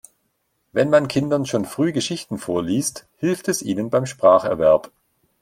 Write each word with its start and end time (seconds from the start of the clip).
Wenn 0.71 0.89
man 0.89 1.07
Kindern 1.07 1.45
schon 1.45 1.63
früh 1.65 1.91
Geschichten 1.91 2.39
vorliest, 2.39 3.05
hilft 3.17 3.47
es 3.49 3.61
ihnen 3.61 3.91
beim 3.91 4.07
Spracherwerb. 4.07 4.91